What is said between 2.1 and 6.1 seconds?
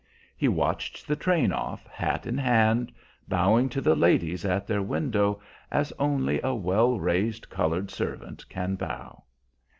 in hand, bowing to the ladies at their window as